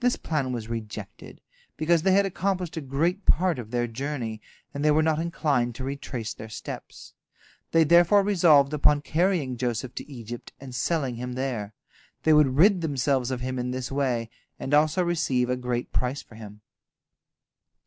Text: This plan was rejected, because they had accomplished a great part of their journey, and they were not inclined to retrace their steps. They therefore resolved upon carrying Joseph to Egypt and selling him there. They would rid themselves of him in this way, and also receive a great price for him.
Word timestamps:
This 0.00 0.16
plan 0.16 0.50
was 0.50 0.70
rejected, 0.70 1.42
because 1.76 2.00
they 2.00 2.12
had 2.12 2.24
accomplished 2.24 2.78
a 2.78 2.80
great 2.80 3.26
part 3.26 3.58
of 3.58 3.70
their 3.70 3.86
journey, 3.86 4.40
and 4.72 4.82
they 4.82 4.90
were 4.90 5.02
not 5.02 5.18
inclined 5.18 5.74
to 5.74 5.84
retrace 5.84 6.32
their 6.32 6.48
steps. 6.48 7.12
They 7.72 7.84
therefore 7.84 8.22
resolved 8.22 8.72
upon 8.72 9.02
carrying 9.02 9.58
Joseph 9.58 9.94
to 9.96 10.10
Egypt 10.10 10.54
and 10.58 10.74
selling 10.74 11.16
him 11.16 11.34
there. 11.34 11.74
They 12.22 12.32
would 12.32 12.56
rid 12.56 12.80
themselves 12.80 13.30
of 13.30 13.42
him 13.42 13.58
in 13.58 13.70
this 13.70 13.92
way, 13.92 14.30
and 14.58 14.72
also 14.72 15.02
receive 15.04 15.50
a 15.50 15.54
great 15.58 15.92
price 15.92 16.22
for 16.22 16.36
him. 16.36 16.62